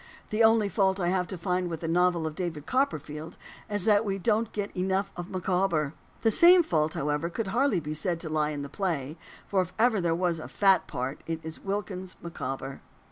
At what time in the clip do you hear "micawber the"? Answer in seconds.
5.29-6.31